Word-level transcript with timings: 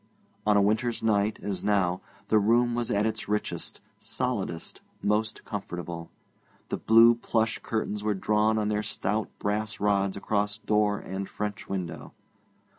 On 0.47 0.57
a 0.57 0.63
winter's 0.63 1.03
night, 1.03 1.37
as 1.43 1.63
now, 1.63 2.01
the 2.29 2.39
room 2.39 2.73
was 2.73 2.89
at 2.89 3.05
its 3.05 3.27
richest, 3.27 3.81
solidest, 3.99 4.81
most 5.03 5.45
comfortable. 5.45 6.09
The 6.69 6.77
blue 6.77 7.13
plush 7.13 7.59
curtains 7.59 8.03
were 8.03 8.15
drawn 8.15 8.57
on 8.57 8.69
their 8.69 8.81
stout 8.81 9.29
brass 9.37 9.79
rods 9.79 10.17
across 10.17 10.57
door 10.57 10.97
and 10.97 11.29
French 11.29 11.69
window. 11.69 12.13